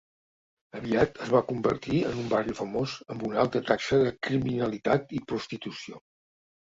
[0.79, 5.27] Aviat es van convertir en un barri famós, amb una alta taxa de criminalitat i
[5.33, 6.03] prostitució.